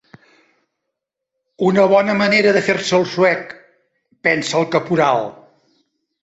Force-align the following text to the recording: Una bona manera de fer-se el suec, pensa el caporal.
Una 1.67 1.83
bona 1.91 2.15
manera 2.21 2.53
de 2.55 2.63
fer-se 2.69 2.97
el 3.01 3.05
suec, 3.11 3.53
pensa 4.29 4.59
el 4.63 4.67
caporal. 4.79 5.23